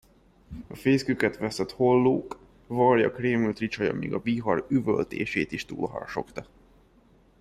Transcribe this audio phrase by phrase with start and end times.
[0.67, 6.45] A fészküket vesztett hollók, varjak rémült ricsaja még a vihar üvöltését is túlharsogta.